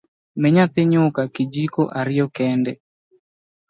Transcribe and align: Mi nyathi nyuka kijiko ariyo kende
Mi 0.39 0.49
nyathi 0.55 0.81
nyuka 0.91 1.21
kijiko 1.33 1.81
ariyo 1.99 2.25
kende 2.37 2.71